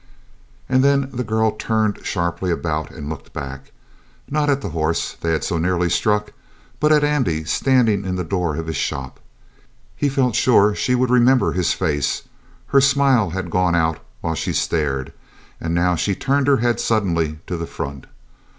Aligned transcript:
And 0.67 0.83
then 0.83 1.11
the 1.13 1.23
girl 1.23 1.51
turned 1.51 2.03
sharply 2.03 2.49
about 2.49 2.89
and 2.89 3.07
looked 3.07 3.33
back, 3.33 3.71
not 4.27 4.49
at 4.49 4.61
the 4.61 4.69
horse 4.71 5.13
they 5.13 5.31
had 5.31 5.43
so 5.43 5.59
nearly 5.59 5.91
struck, 5.91 6.33
but 6.79 6.91
at 6.91 7.03
Andy 7.03 7.43
standing 7.43 8.03
in 8.03 8.15
the 8.15 8.23
door 8.23 8.55
of 8.55 8.65
his 8.65 8.77
shop. 8.77 9.19
He 9.95 10.09
felt 10.09 10.33
sure 10.33 10.69
that 10.69 10.77
she 10.77 10.95
would 10.95 11.11
remember 11.11 11.51
his 11.51 11.73
face; 11.73 12.23
her 12.69 12.81
smile 12.81 13.29
had 13.29 13.51
gone 13.51 13.75
out 13.75 13.99
while 14.21 14.33
she 14.33 14.53
stared, 14.53 15.13
and 15.59 15.75
now 15.75 15.93
she 15.95 16.15
turned 16.15 16.47
her 16.47 16.57
head 16.57 16.79
suddenly 16.79 17.37
to 17.45 17.55
the 17.55 17.67
front. 17.67 18.07